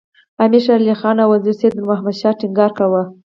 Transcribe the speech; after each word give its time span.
امیر 0.43 0.61
شېر 0.65 0.79
علي 0.81 0.95
خان 1.01 1.17
او 1.23 1.29
وزیر 1.33 1.55
سید 1.59 1.73
نور 1.77 1.87
محمد 1.89 2.15
شاه 2.21 2.37
ټینګار 2.39 2.71
کاوه. 2.77 3.03